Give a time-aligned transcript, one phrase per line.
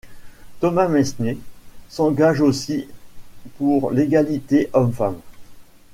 [0.61, 1.37] Thomas Mesnier
[1.87, 2.87] s'engage aussi
[3.59, 5.21] pour l'égalité hommes-femmes.